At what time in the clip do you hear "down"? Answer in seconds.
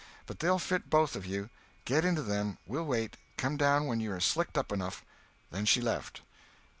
3.55-3.85